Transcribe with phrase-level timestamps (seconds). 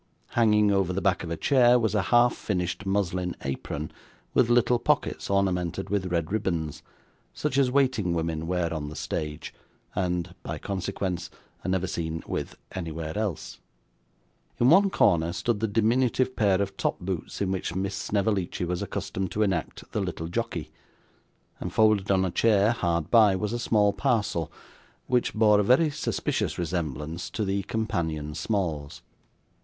[0.29, 3.91] Hanging over the back of a chair was a half finished muslin apron
[4.33, 6.81] with little pockets ornamented with red ribbons,
[7.35, 9.53] such as waiting women wear on the stage,
[9.93, 11.29] and (by consequence)
[11.63, 13.59] are never seen with anywhere else.
[14.59, 18.81] In one corner stood the diminutive pair of top boots in which Miss Snevellicci was
[18.81, 20.71] accustomed to enact the little jockey,
[21.59, 24.51] and, folded on a chair hard by, was a small parcel,
[25.05, 29.03] which bore a very suspicious resemblance to the companion smalls.